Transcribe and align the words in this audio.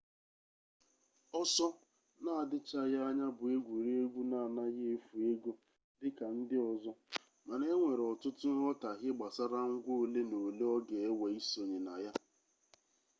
ọsọ 1.39 1.65
na-adịchaghị 2.23 2.97
anya 3.07 3.27
bụ 3.37 3.43
egwuregwu 3.55 4.19
na-anaghị 4.31 4.83
efu 4.93 5.15
ego 5.31 5.51
dị 5.99 6.07
ka 6.17 6.25
ndị 6.37 6.57
ọzọ 6.71 6.91
mana 7.47 7.63
enwere 7.73 8.03
ọtụtụ 8.11 8.47
nghọtahie 8.59 9.11
gbasara 9.17 9.59
ngwa 9.73 9.93
ole 10.03 10.21
na 10.29 10.37
ole 10.47 10.63
ọ 10.75 10.77
ga-ewe 10.87 11.27
isonye 11.39 11.77
na 11.87 11.93
ya 12.03 12.11